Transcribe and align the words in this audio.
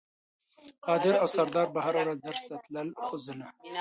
قادر 0.85 1.15
او 1.21 1.27
سردار 1.35 1.67
به 1.73 1.79
هره 1.85 2.01
ورځ 2.03 2.17
درس 2.25 2.41
ته 2.47 2.55
تلل 2.63 2.89
خو 3.05 3.15
زه 3.25 3.33
نه. 3.39 3.47